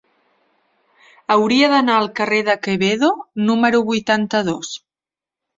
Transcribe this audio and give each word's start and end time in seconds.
Hauria 1.35 1.69
d'anar 1.75 1.99
al 2.03 2.09
carrer 2.21 2.41
de 2.49 2.57
Quevedo 2.63 3.13
número 3.51 3.83
vuitanta-dos. 3.91 4.77